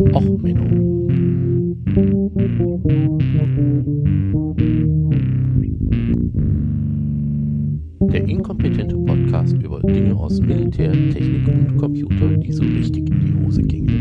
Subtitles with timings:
[0.00, 1.08] Och, Menno.
[8.12, 13.44] Der inkompetente Podcast über Dinge aus Militär, Technik und Computer, die so richtig in die
[13.44, 13.98] Hose gingen.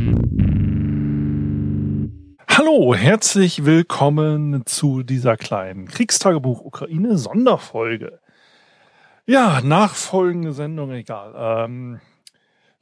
[2.48, 8.20] Hallo, herzlich willkommen zu dieser kleinen Kriegstagebuch Ukraine Sonderfolge.
[9.26, 11.34] Ja, nachfolgende Sendung, egal.
[11.36, 12.00] Ähm,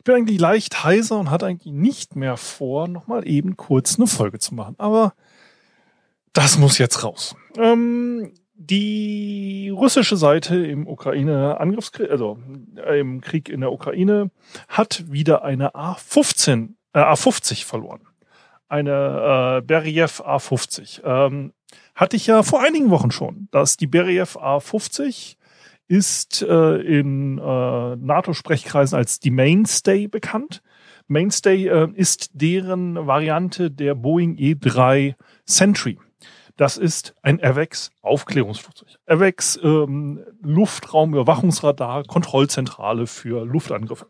[0.06, 4.40] bin eigentlich leicht heiser und hatte eigentlich nicht mehr vor, nochmal eben kurz eine Folge
[4.40, 4.76] zu machen.
[4.78, 5.14] Aber
[6.32, 7.36] das muss jetzt raus.
[7.58, 12.38] Ähm, die russische Seite im Ukraine-Angriffskrieg, also
[12.78, 14.32] äh, im Krieg in der Ukraine,
[14.70, 18.02] hat wieder eine A15, äh, A50 verloren.
[18.70, 21.04] Eine äh, Beriev A50.
[21.04, 21.54] Ähm,
[21.96, 25.36] hatte ich ja vor einigen Wochen schon, dass die Beriev A50
[25.88, 30.62] ist äh, in äh, NATO-Sprechkreisen als die Mainstay bekannt.
[31.08, 36.00] Mainstay äh, ist deren Variante der Boeing E3 Sentry.
[36.58, 38.88] Das ist ein AVEX Aufklärungsflugzeug.
[39.06, 44.08] AVEX ähm, Luftraumüberwachungsradar, Kontrollzentrale für Luftangriffe.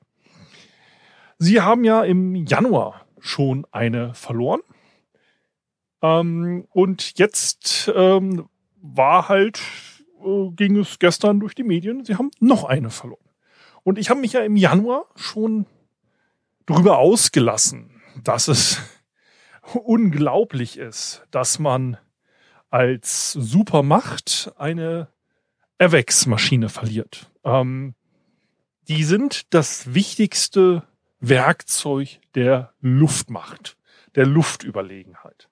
[1.38, 4.61] Sie haben ja im Januar schon eine verloren.
[6.02, 8.47] Ähm, und jetzt ähm,
[8.81, 9.59] war halt
[10.25, 13.19] äh, ging es gestern durch die Medien, sie haben noch eine verloren.
[13.83, 15.67] Und ich habe mich ja im Januar schon
[16.65, 18.81] darüber ausgelassen, dass es
[19.73, 21.97] unglaublich ist, dass man
[22.69, 25.07] als Supermacht eine
[25.77, 27.31] AVEX-Maschine verliert.
[27.43, 27.93] Ähm,
[28.87, 30.83] die sind das wichtigste
[31.19, 33.77] Werkzeug der Luftmacht,
[34.15, 35.49] der Luftüberlegenheit.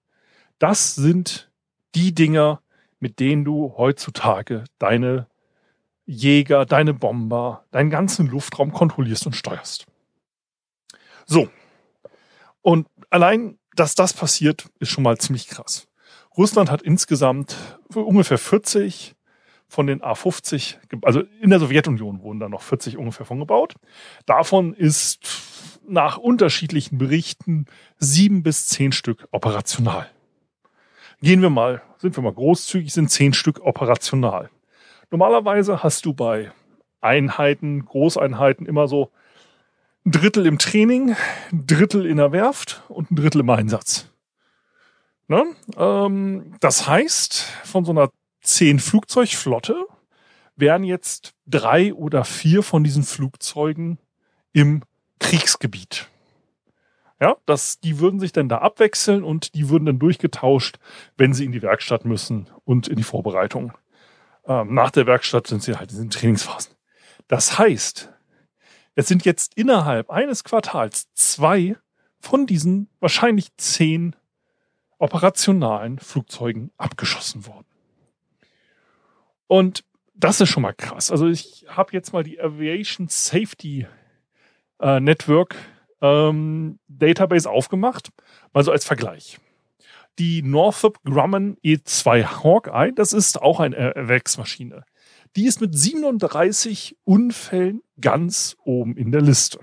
[0.59, 1.51] Das sind
[1.95, 2.62] die Dinger,
[3.03, 5.27] mit denen du heutzutage deine
[6.05, 9.85] Jäger, deine Bomber, deinen ganzen Luftraum kontrollierst und steuerst.
[11.25, 11.49] So.
[12.61, 15.89] Und allein, dass das passiert, ist schon mal ziemlich krass.
[16.37, 17.57] Russland hat insgesamt
[17.93, 19.15] ungefähr 40
[19.67, 23.73] von den A50, also in der Sowjetunion wurden da noch 40 ungefähr von gebaut.
[24.25, 25.27] Davon ist
[25.85, 27.65] nach unterschiedlichen Berichten
[27.97, 30.09] sieben bis zehn Stück operational
[31.23, 34.49] gehen wir mal, sind wir mal großzügig, sind zehn Stück operational.
[35.09, 36.51] Normalerweise hast du bei
[36.99, 39.09] Einheiten, Großeinheiten immer so
[40.05, 41.15] ein Drittel im Training,
[41.51, 44.09] ein Drittel in der Werft und ein Drittel im Einsatz.
[45.29, 45.45] Ne?
[45.77, 48.09] Ähm, das heißt, von so einer
[48.41, 49.85] zehn Flugzeugflotte
[50.57, 53.97] wären jetzt drei oder vier von diesen Flugzeugen
[54.51, 54.83] im
[55.19, 56.09] Kriegsgebiet.
[57.23, 60.77] Ja, das, die würden sich dann da abwechseln und die würden dann durchgetauscht,
[61.15, 63.71] wenn sie in die Werkstatt müssen und in die Vorbereitung.
[64.45, 66.75] Ähm, nach der Werkstatt sind sie halt in den Trainingsphasen.
[67.29, 68.11] Das heißt,
[68.95, 71.77] es sind jetzt innerhalb eines Quartals zwei
[72.19, 74.17] von diesen wahrscheinlich zehn
[74.97, 77.67] operationalen Flugzeugen abgeschossen worden.
[79.47, 81.09] Und das ist schon mal krass.
[81.09, 83.87] Also ich habe jetzt mal die Aviation Safety
[84.81, 85.55] äh, Network
[86.03, 88.09] ähm, Database aufgemacht,
[88.53, 89.39] mal so als Vergleich.
[90.19, 94.83] Die Northrop Grumman E2 Hawkeye, das ist auch eine Erwecksmaschine.
[95.35, 99.59] Die ist mit 37 Unfällen ganz oben in der Liste.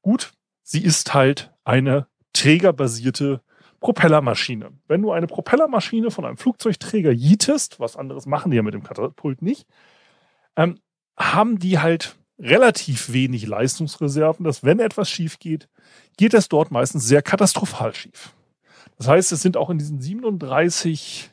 [0.00, 3.42] Gut, sie ist halt eine trägerbasierte
[3.80, 4.70] Propellermaschine.
[4.86, 8.84] Wenn du eine Propellermaschine von einem Flugzeugträger jietest, was anderes machen die ja mit dem
[8.84, 9.66] Katapult nicht,
[10.56, 10.78] ähm,
[11.18, 15.68] haben die halt relativ wenig Leistungsreserven, dass wenn etwas schief geht,
[16.16, 18.34] geht es dort meistens sehr katastrophal schief.
[18.96, 21.30] Das heißt, es sind auch in diesen 37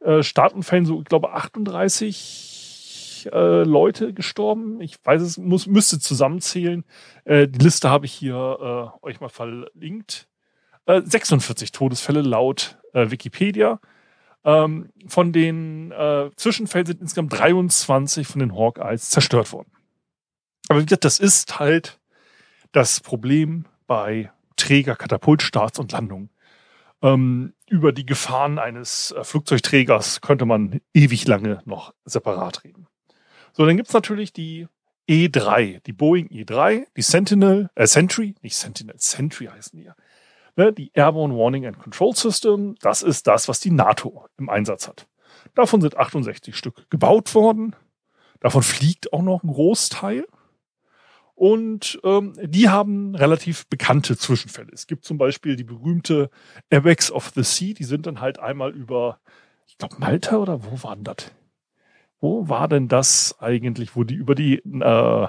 [0.00, 4.80] äh, Startunfällen so, ich glaube, 38 äh, Leute gestorben.
[4.80, 6.84] Ich weiß es, muss, müsste zusammenzählen.
[7.24, 10.28] Äh, die Liste habe ich hier äh, euch mal verlinkt.
[10.86, 13.80] 46 äh, Todesfälle laut äh, Wikipedia.
[14.44, 19.70] Ähm, von den äh, Zwischenfällen sind insgesamt 23 von den Hawkeyes zerstört worden.
[20.68, 22.00] Aber wie gesagt, das ist halt
[22.72, 26.30] das Problem bei Träger, Katapultstarts und Landungen.
[27.02, 32.86] Ähm, über die Gefahren eines äh, Flugzeugträgers könnte man ewig lange noch separat reden.
[33.52, 34.66] So, dann gibt's natürlich die
[35.08, 39.94] E3, die Boeing E3, die Sentinel, äh, Sentry, nicht Sentinel, Sentry heißen die ja.
[40.56, 44.86] Ne, die Airborne Warning and Control System, das ist das, was die NATO im Einsatz
[44.86, 45.08] hat.
[45.54, 47.74] Davon sind 68 Stück gebaut worden.
[48.40, 50.24] Davon fliegt auch noch ein Großteil.
[51.34, 54.70] Und ähm, die haben relativ bekannte Zwischenfälle.
[54.72, 56.30] Es gibt zum Beispiel die berühmte
[56.70, 57.74] Airbags of the Sea.
[57.74, 59.18] Die sind dann halt einmal über,
[59.66, 61.32] ich glaube, Malta oder wo waren das?
[62.20, 65.28] Wo war denn das eigentlich, wo die über die äh,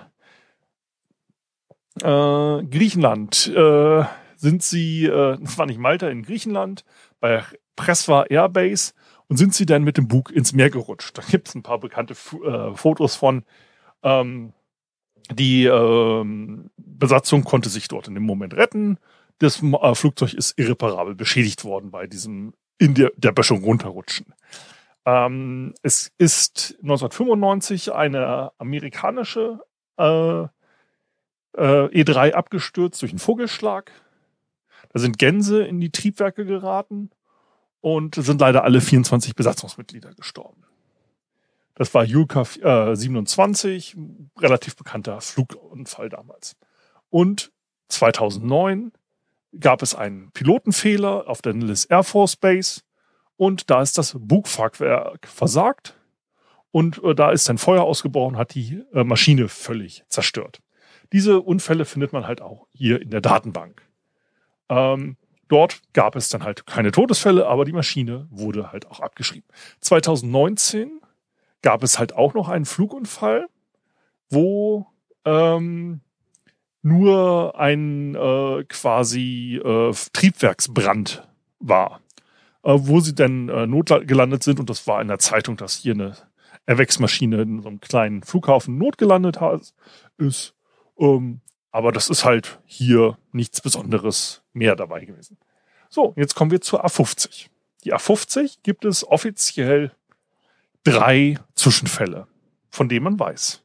[2.01, 4.03] äh, Griechenland, äh,
[4.35, 6.85] sind sie, äh, das war nicht Malta, in Griechenland,
[7.19, 7.43] bei
[7.75, 8.93] Presva Airbase
[9.27, 11.17] und sind sie dann mit dem Bug ins Meer gerutscht.
[11.17, 13.43] Da gibt es ein paar bekannte äh, Fotos von.
[14.03, 14.53] Ähm,
[15.31, 18.97] die ähm, Besatzung konnte sich dort in dem Moment retten.
[19.39, 24.33] Das äh, Flugzeug ist irreparabel beschädigt worden bei diesem in der, der Böschung runterrutschen.
[25.05, 29.59] Ähm, es ist 1995 eine amerikanische
[29.97, 30.47] äh, äh,
[31.55, 33.91] E3 abgestürzt durch einen Vogelschlag.
[34.91, 37.11] Da sind Gänse in die Triebwerke geraten
[37.81, 40.63] und sind leider alle 24 Besatzungsmitglieder gestorben.
[41.75, 43.97] Das war Julka äh, 27,
[44.39, 46.55] relativ bekannter Flugunfall damals.
[47.09, 47.51] Und
[47.89, 48.91] 2009
[49.59, 52.81] gab es einen Pilotenfehler auf der Nellis Air Force Base
[53.37, 55.97] und da ist das Bugfachwerk versagt
[56.71, 60.61] und äh, da ist ein Feuer ausgebrochen, hat die äh, Maschine völlig zerstört.
[61.13, 63.81] Diese Unfälle findet man halt auch hier in der Datenbank.
[64.69, 65.17] Ähm,
[65.47, 69.47] dort gab es dann halt keine Todesfälle, aber die Maschine wurde halt auch abgeschrieben.
[69.81, 71.01] 2019
[71.65, 73.47] gab es halt auch noch einen Flugunfall,
[74.29, 74.85] wo
[75.25, 76.01] ähm,
[76.83, 81.27] nur ein äh, quasi äh, Triebwerksbrand
[81.57, 82.01] war,
[82.61, 85.95] äh, wo sie dann äh, notgelandet sind und das war in der Zeitung, dass hier
[85.95, 86.15] eine
[86.67, 89.73] Erwecksmaschine in so einem kleinen Flughafen notgelandet hat,
[90.19, 90.53] ist.
[90.99, 91.41] Ähm,
[91.71, 95.39] aber das ist halt hier nichts Besonderes mehr dabei gewesen.
[95.89, 97.47] So, jetzt kommen wir zur A50.
[97.85, 99.91] Die A50 gibt es offiziell
[100.85, 102.27] drei Zwischenfälle,
[102.69, 103.63] von denen man weiß.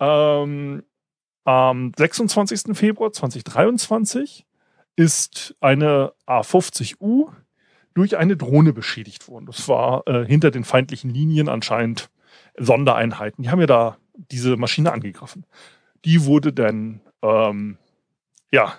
[0.00, 0.82] Ähm,
[1.44, 2.76] am 26.
[2.76, 4.46] Februar 2023
[4.96, 7.30] ist eine A50U
[7.94, 9.46] durch eine Drohne beschädigt worden.
[9.46, 12.10] Das war äh, hinter den feindlichen Linien anscheinend
[12.56, 13.42] Sondereinheiten.
[13.42, 15.46] Die haben ja da diese Maschine angegriffen.
[16.04, 17.78] Die wurde dann ähm,
[18.52, 18.74] ja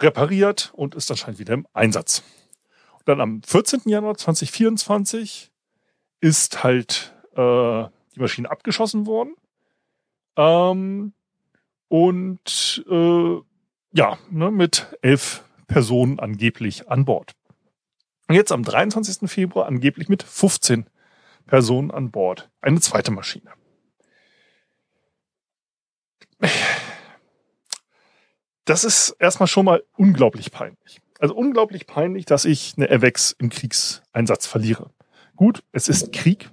[0.00, 2.24] repariert und ist anscheinend wieder im Einsatz.
[2.94, 3.82] Und dann am 14.
[3.86, 5.52] Januar 2024
[6.24, 7.84] ist halt äh,
[8.14, 9.34] die Maschine abgeschossen worden.
[10.36, 11.12] Ähm,
[11.88, 13.40] und äh,
[13.92, 17.34] ja, ne, mit elf Personen angeblich an Bord.
[18.26, 19.30] Und jetzt am 23.
[19.30, 20.86] Februar angeblich mit 15
[21.46, 22.50] Personen an Bord.
[22.62, 23.50] Eine zweite Maschine.
[28.64, 31.02] Das ist erstmal schon mal unglaublich peinlich.
[31.18, 34.90] Also unglaublich peinlich, dass ich eine AVEX im Kriegseinsatz verliere.
[35.36, 36.50] Gut, es ist Krieg.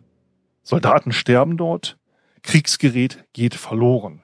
[0.63, 1.97] Soldaten sterben dort.
[2.43, 4.23] Kriegsgerät geht verloren.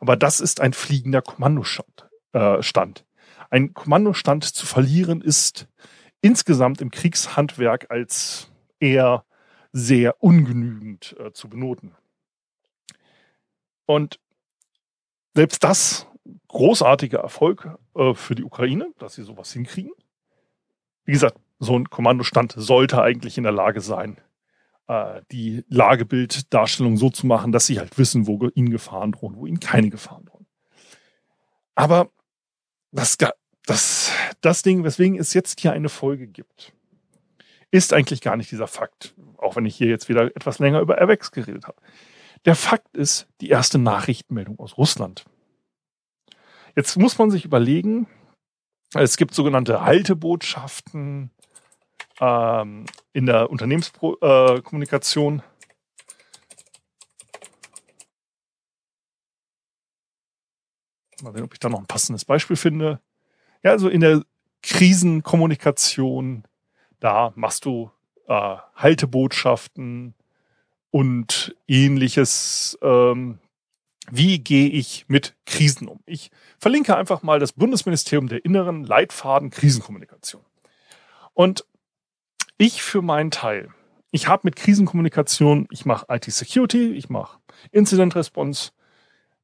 [0.00, 2.08] Aber das ist ein fliegender Kommandostand.
[2.32, 3.04] Äh, Stand.
[3.50, 5.68] Ein Kommandostand zu verlieren ist
[6.20, 8.50] insgesamt im Kriegshandwerk als
[8.80, 9.24] eher
[9.72, 11.94] sehr ungenügend äh, zu benoten.
[13.84, 14.18] Und
[15.34, 16.06] selbst das
[16.48, 19.92] großartiger Erfolg äh, für die Ukraine, dass sie sowas hinkriegen.
[21.04, 24.20] Wie gesagt, so ein Kommandostand sollte eigentlich in der Lage sein,
[24.88, 29.46] äh, die Lagebilddarstellung so zu machen, dass sie halt wissen, wo ihnen Gefahren drohen, wo
[29.46, 30.46] ihnen keine Gefahren drohen.
[31.74, 32.10] Aber
[32.92, 33.16] das,
[33.66, 36.72] das, das Ding, weswegen es jetzt hier eine Folge gibt,
[37.70, 40.98] ist eigentlich gar nicht dieser Fakt, auch wenn ich hier jetzt wieder etwas länger über
[40.98, 41.80] Airbags geredet habe.
[42.44, 45.24] Der Fakt ist die erste Nachrichtenmeldung aus Russland.
[46.76, 48.06] Jetzt muss man sich überlegen,
[48.94, 51.30] es gibt sogenannte Haltebotschaften,
[52.20, 55.42] ähm, in der Unternehmenskommunikation.
[61.22, 63.00] Mal sehen, ob ich da noch ein passendes Beispiel finde.
[63.62, 64.22] Ja, also in der
[64.62, 66.44] Krisenkommunikation,
[67.00, 67.90] da machst du
[68.28, 70.14] äh, Haltebotschaften
[70.90, 72.78] und ähnliches.
[72.82, 73.38] Ähm,
[74.10, 76.00] wie gehe ich mit Krisen um?
[76.06, 80.44] Ich verlinke einfach mal das Bundesministerium der Inneren Leitfaden Krisenkommunikation.
[81.34, 81.64] Und
[82.58, 83.70] ich für meinen Teil,
[84.10, 87.38] ich habe mit Krisenkommunikation, ich mache IT-Security, ich mache
[87.70, 88.70] Incident Response,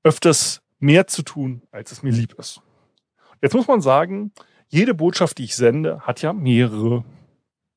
[0.03, 2.61] öfters mehr zu tun, als es mir lieb ist.
[3.41, 4.33] Jetzt muss man sagen,
[4.69, 7.05] jede Botschaft, die ich sende, hat ja mehrere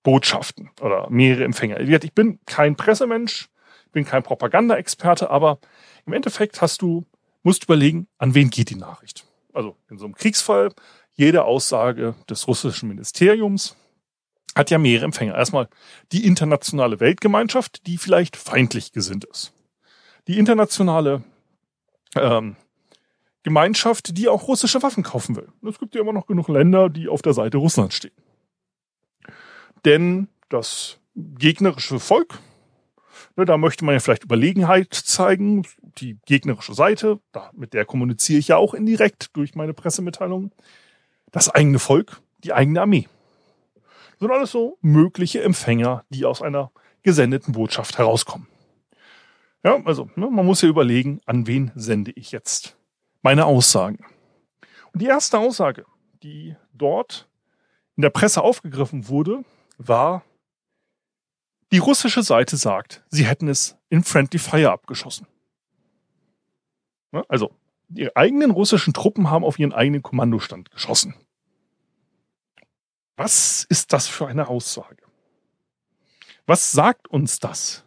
[0.04, 1.80] Botschaften oder mehrere Empfänger.
[1.80, 3.50] Ich bin kein Pressemensch,
[3.92, 5.60] bin kein Propaganda-Experte, aber
[6.06, 7.06] im Endeffekt hast du,
[7.44, 9.26] musst überlegen, an wen geht die Nachricht.
[9.54, 10.72] Also in so einem Kriegsfall,
[11.14, 13.76] jede Aussage des russischen Ministeriums
[14.56, 15.36] hat ja mehrere Empfänger.
[15.36, 15.68] Erstmal
[16.12, 19.54] die internationale Weltgemeinschaft, die vielleicht feindlich gesinnt ist.
[20.28, 21.24] Die internationale
[22.16, 22.56] ähm,
[23.44, 25.50] Gemeinschaft, die auch russische Waffen kaufen will.
[25.68, 28.16] Es gibt ja immer noch genug Länder, die auf der Seite Russlands stehen.
[29.84, 32.40] Denn das gegnerische Volk,
[33.36, 35.68] ne, da möchte man ja vielleicht Überlegenheit zeigen.
[36.00, 40.52] Die gegnerische Seite, da, mit der kommuniziere ich ja auch indirekt durch meine Pressemitteilungen
[41.32, 43.08] das eigene Volk, die eigene Armee.
[44.20, 46.72] Sind alles so mögliche Empfänger, die aus einer
[47.04, 48.48] gesendeten Botschaft herauskommen.
[49.64, 52.78] Ja, also ne, man muss ja überlegen, an wen sende ich jetzt
[53.22, 54.06] meine Aussagen.
[54.94, 55.86] Und die erste Aussage,
[56.22, 57.28] die dort
[57.96, 59.44] in der Presse aufgegriffen wurde,
[59.78, 60.24] war,
[61.72, 65.28] die russische Seite sagt, sie hätten es in Friendly Fire abgeschossen.
[67.12, 67.52] Ne, also,
[67.88, 71.16] die eigenen russischen Truppen haben auf ihren eigenen Kommandostand geschossen.
[73.16, 75.04] Was ist das für eine Aussage?
[76.46, 77.84] Was sagt uns das?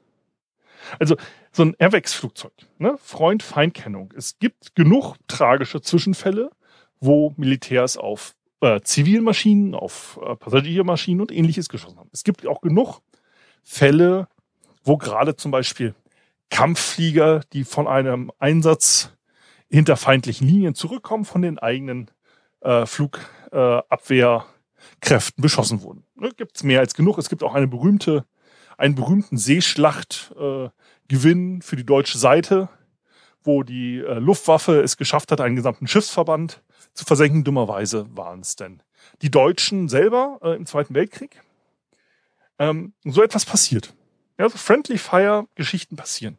[0.99, 1.17] Also,
[1.53, 2.97] so ein Airwax-Flugzeug, ne?
[2.99, 4.13] Freund-Feind-Kennung.
[4.17, 6.51] Es gibt genug tragische Zwischenfälle,
[7.01, 12.11] wo Militärs auf äh, Zivilmaschinen, auf äh, Passagiermaschinen und ähnliches geschossen haben.
[12.13, 13.01] Es gibt auch genug
[13.63, 14.29] Fälle,
[14.85, 15.95] wo gerade zum Beispiel
[16.51, 19.13] Kampfflieger, die von einem Einsatz
[19.71, 22.11] hinter feindlichen Linien zurückkommen, von den eigenen
[22.61, 22.87] äh,
[24.79, 26.05] Flugabwehrkräften beschossen wurden.
[26.15, 27.19] Ne, gibt es mehr als genug.
[27.19, 28.25] Es gibt auch eine berühmte,
[28.77, 32.69] einen berühmten Seeschlachtgewinn äh, für die deutsche Seite,
[33.43, 36.63] wo die äh, Luftwaffe es geschafft hat, einen gesamten Schiffsverband
[36.95, 37.45] zu versenken.
[37.45, 38.83] Dummerweise waren es denn
[39.23, 41.43] die Deutschen selber äh, im Zweiten Weltkrieg.
[42.59, 43.95] Ähm, so etwas passiert.
[44.39, 46.39] Ja, so Friendly Fire Geschichten passieren.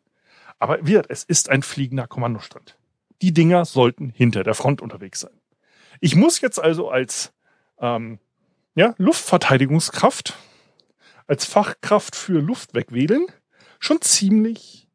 [0.59, 2.77] Aber wird, es ist ein fliegender Kommandostand.
[3.21, 5.31] Die Dinger sollten hinter der Front unterwegs sein.
[6.01, 7.33] Ich muss jetzt also als
[7.79, 8.19] ähm,
[8.79, 10.37] ja, Luftverteidigungskraft,
[11.27, 13.25] als Fachkraft für Luftwegwedeln
[13.77, 14.87] schon ziemlich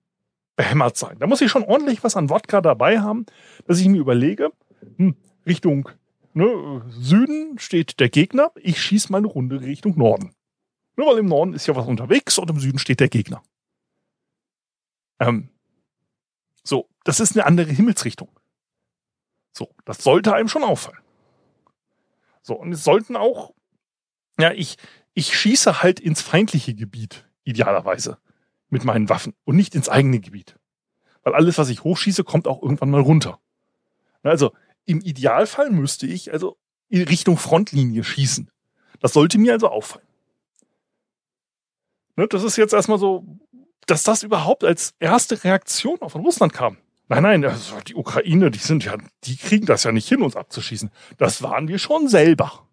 [0.56, 1.18] behämmert sein.
[1.18, 3.26] Da muss ich schon ordentlich was an Wodka dabei haben,
[3.66, 4.52] dass ich mir überlege,
[4.96, 5.90] hm, Richtung
[6.32, 10.34] ne, Süden steht der Gegner, ich schieße meine Runde Richtung Norden.
[10.96, 13.42] Nur weil im Norden ist ja was unterwegs und im Süden steht der Gegner.
[15.20, 15.50] Ähm,
[16.62, 18.30] so, das ist eine andere Himmelsrichtung.
[19.52, 21.02] So, das sollte einem schon auffallen.
[22.40, 23.52] So, und es sollten auch,
[24.38, 24.76] ja, ich,
[25.14, 28.18] ich schieße halt ins feindliche Gebiet, idealerweise,
[28.68, 30.56] mit meinen Waffen und nicht ins eigene Gebiet.
[31.22, 33.38] Weil alles, was ich hochschieße, kommt auch irgendwann mal runter.
[34.22, 34.52] Also,
[34.86, 38.50] im Idealfall müsste ich also in Richtung Frontlinie schießen.
[39.00, 40.06] Das sollte mir also auffallen.
[42.16, 43.24] Ne, das ist jetzt erstmal so,
[43.86, 46.78] dass das überhaupt als erste Reaktion von Russland kam.
[47.08, 50.36] Nein, nein, also die Ukraine, die sind ja, die kriegen das ja nicht hin, uns
[50.36, 50.90] abzuschießen.
[51.18, 52.63] Das waren wir schon selber.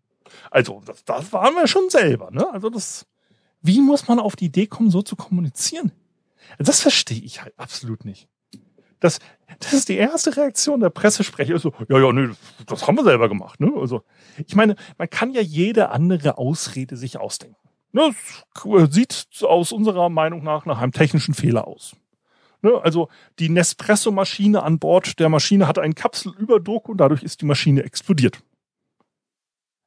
[0.51, 2.47] Also, das, das waren wir schon selber, ne?
[2.51, 3.07] Also das,
[3.61, 5.91] wie muss man auf die Idee kommen, so zu kommunizieren?
[6.59, 8.27] Das verstehe ich halt absolut nicht.
[8.99, 9.19] Das,
[9.59, 11.57] das ist die erste Reaktion der Pressesprecher.
[11.57, 12.29] So, ja, ja, nee,
[12.67, 13.59] das haben wir selber gemacht.
[13.59, 13.71] Ne?
[13.75, 14.03] Also,
[14.45, 17.57] ich meine, man kann ja jede andere Ausrede sich ausdenken.
[17.93, 18.11] Ne,
[18.89, 21.93] sieht aus unserer Meinung nach nach einem technischen Fehler aus.
[22.61, 27.45] Ne, also die Nespresso-Maschine an Bord der Maschine hat einen Kapselüberdruck und dadurch ist die
[27.45, 28.41] Maschine explodiert.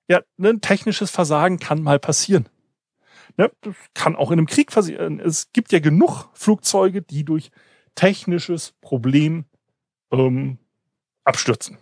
[0.08, 2.48] Ja, ne, ein technisches Versagen kann mal passieren.
[3.36, 5.18] Ne, das kann auch in einem Krieg passieren.
[5.18, 7.50] Es gibt ja genug Flugzeuge, die durch
[7.94, 9.44] technisches Problem
[10.10, 10.58] ähm,
[11.24, 11.78] abstürzen.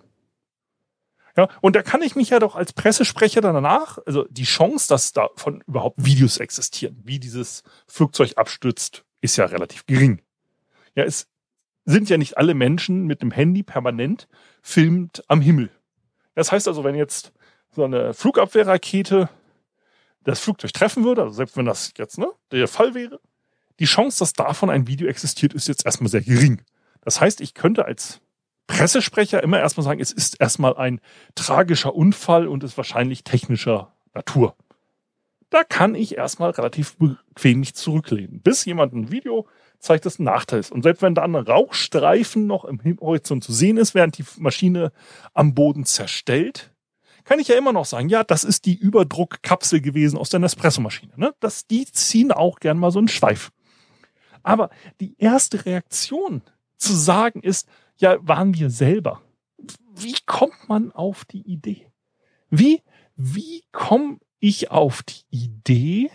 [1.37, 5.13] Ja, und da kann ich mich ja doch als Pressesprecher danach, also die Chance, dass
[5.13, 10.21] davon überhaupt Videos existieren, wie dieses Flugzeug abstürzt, ist ja relativ gering.
[10.95, 11.29] Ja, es
[11.87, 14.29] sind ja nicht alle Menschen mit dem Handy permanent
[14.61, 15.71] filmt am Himmel.
[16.35, 17.33] Das heißt also, wenn jetzt
[17.75, 19.29] so eine Flugabwehrrakete
[20.25, 23.21] das Flugzeug treffen würde, also selbst wenn das jetzt ne, der Fall wäre,
[23.81, 26.63] die Chance, dass davon ein Video existiert, ist jetzt erstmal sehr gering.
[27.01, 28.21] Das heißt, ich könnte als
[28.69, 31.01] Pressesprecher immer erstmal sagen, es ist erstmal ein
[31.35, 34.57] tragischer Unfall und ist wahrscheinlich technischer Natur.
[35.51, 39.47] Da kann ich erstmal relativ bequem mich zurücklehnen, bis jemand ein Video
[39.79, 40.73] zeigt, dass ein Nachteil ist.
[40.73, 44.93] Und selbst wenn da ein Rauchstreifen noch im Horizont zu sehen ist, während die Maschine
[45.35, 46.72] am Boden zerstellt,
[47.25, 51.13] kann ich ja immer noch sagen, ja, das ist die Überdruckkapsel gewesen aus der Nespresso-Maschine.
[51.17, 51.35] Ne?
[51.71, 53.51] Die ziehen auch gern mal so einen Schweif.
[54.43, 56.43] Aber die erste Reaktion
[56.77, 59.23] zu sagen ist, ja, waren wir selber.
[59.95, 61.87] Wie kommt man auf die Idee?
[62.51, 62.83] Wie,
[63.17, 66.11] wie komme ich auf die Idee,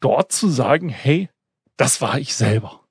[0.00, 1.30] dort zu sagen, hey,
[1.76, 2.82] das war ich selber?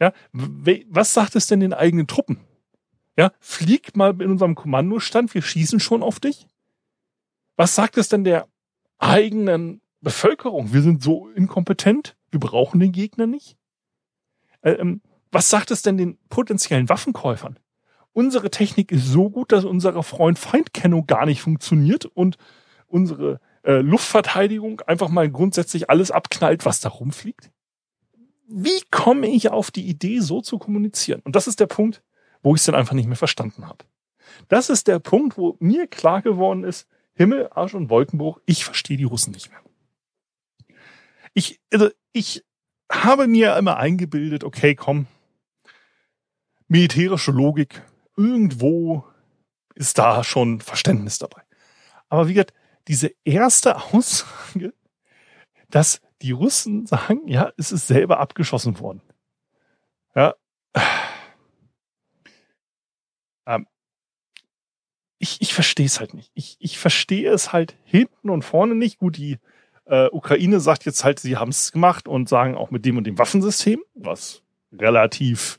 [0.00, 2.40] Ja, was sagt es denn den eigenen Truppen?
[3.16, 6.46] Ja, flieg mal in unserem Kommandostand, wir schießen schon auf dich.
[7.56, 8.46] Was sagt es denn der
[8.98, 10.72] eigenen Bevölkerung?
[10.72, 13.56] Wir sind so inkompetent, wir brauchen den Gegner nicht.
[14.60, 15.00] Äh, ähm,
[15.32, 17.58] was sagt es denn den potenziellen Waffenkäufern?
[18.12, 22.36] Unsere Technik ist so gut, dass unsere Freund-Feind-Kennung gar nicht funktioniert und
[22.86, 27.50] unsere äh, Luftverteidigung einfach mal grundsätzlich alles abknallt, was da rumfliegt.
[28.48, 31.20] Wie komme ich auf die Idee, so zu kommunizieren?
[31.24, 32.02] Und das ist der Punkt,
[32.42, 33.84] wo ich es dann einfach nicht mehr verstanden habe.
[34.48, 38.96] Das ist der Punkt, wo mir klar geworden ist, Himmel, Arsch und Wolkenbruch, ich verstehe
[38.96, 39.60] die Russen nicht mehr.
[41.32, 42.44] Ich, also ich
[42.90, 45.06] habe mir immer eingebildet, okay, komm,
[46.68, 47.82] militärische Logik,
[48.16, 49.04] irgendwo
[49.74, 51.42] ist da schon Verständnis dabei.
[52.08, 52.54] Aber wie gesagt,
[52.88, 54.72] diese erste Aussage,
[55.70, 59.02] dass die Russen sagen, ja, es ist selber abgeschossen worden.
[60.14, 60.34] Ja.
[63.46, 63.66] Ähm,
[65.18, 66.30] ich, ich verstehe es halt nicht.
[66.34, 68.98] Ich, ich verstehe es halt hinten und vorne nicht.
[68.98, 69.38] Gut, die
[69.86, 73.04] äh, Ukraine sagt jetzt halt, sie haben es gemacht und sagen auch mit dem und
[73.04, 75.58] dem Waffensystem, was relativ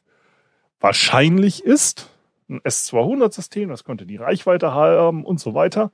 [0.80, 2.10] wahrscheinlich ist.
[2.50, 5.92] Ein S200-System, das könnte die Reichweite haben und so weiter.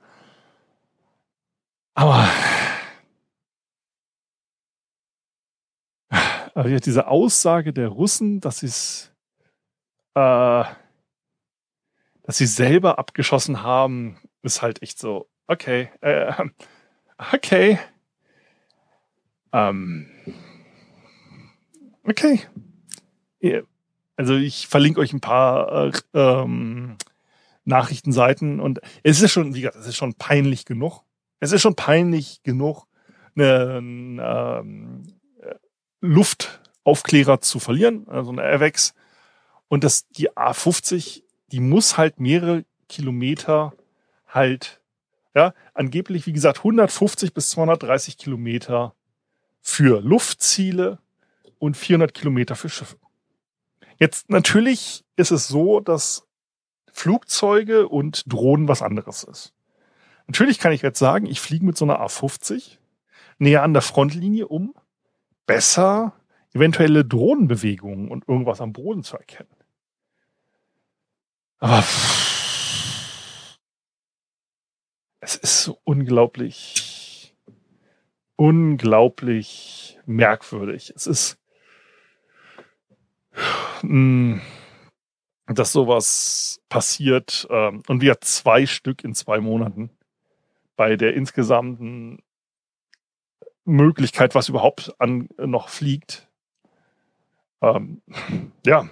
[1.94, 2.28] Aber
[6.54, 9.12] also diese Aussage der Russen, dass sie es,
[10.14, 10.64] äh,
[12.24, 16.32] dass sie selber abgeschossen haben, ist halt echt so, okay, äh,
[17.32, 17.78] okay,
[19.52, 20.08] ähm,
[22.02, 22.40] okay.
[24.16, 26.96] Also ich verlinke euch ein paar äh, ähm,
[27.64, 31.02] Nachrichtenseiten und es ist schon, wie gesagt, es ist schon peinlich genug.
[31.40, 32.86] Es ist schon peinlich genug,
[33.36, 35.02] einen ähm,
[36.00, 38.94] Luftaufklärer zu verlieren, also eine AirWax.
[39.68, 43.74] Und das, die A50, die muss halt mehrere Kilometer
[44.26, 44.80] halt,
[45.34, 48.94] ja, angeblich, wie gesagt, 150 bis 230 Kilometer
[49.60, 50.98] für Luftziele
[51.58, 52.96] und 400 Kilometer für Schiffe.
[53.98, 56.26] Jetzt natürlich ist es so, dass
[56.92, 59.52] Flugzeuge und Drohnen was anderes ist.
[60.26, 62.78] Natürlich kann ich jetzt sagen, ich fliege mit so einer A50
[63.38, 64.74] näher an der Frontlinie, um
[65.46, 66.14] besser
[66.52, 69.50] eventuelle Drohnenbewegungen und irgendwas am Boden zu erkennen.
[71.60, 71.84] Aber
[75.20, 76.94] es ist so unglaublich
[78.36, 80.92] unglaublich merkwürdig.
[80.94, 81.38] Es ist,
[83.82, 84.40] mh, mm,
[85.46, 89.90] dass sowas passiert ähm, und wir zwei Stück in zwei Monaten
[90.76, 92.22] bei der insgesamten
[93.64, 96.28] Möglichkeit, was überhaupt an noch fliegt.
[97.62, 98.02] Ähm,
[98.66, 98.88] ja,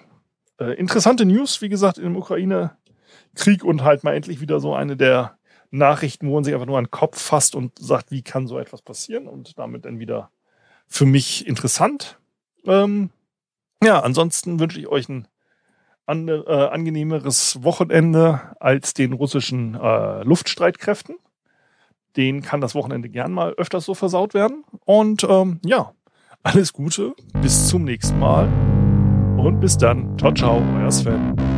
[0.63, 5.37] äh, interessante News, wie gesagt, im Ukraine-Krieg und halt mal endlich wieder so eine der
[5.71, 8.59] Nachrichten, wo man sich einfach nur an den Kopf fasst und sagt, wie kann so
[8.59, 10.31] etwas passieren und damit dann wieder
[10.87, 12.19] für mich interessant.
[12.67, 13.11] Ähm,
[13.83, 15.27] ja, ansonsten wünsche ich euch ein
[16.05, 21.17] an, äh, angenehmeres Wochenende als den russischen äh, Luftstreitkräften.
[22.17, 24.65] Den kann das Wochenende gern mal öfters so versaut werden.
[24.85, 25.93] Und ähm, ja,
[26.43, 28.49] alles Gute, bis zum nächsten Mal
[29.43, 30.17] und bis dann.
[30.19, 31.52] Ciao, ciao, euer Sven.